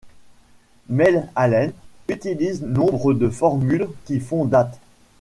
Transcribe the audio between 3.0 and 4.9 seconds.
de formules qui font date.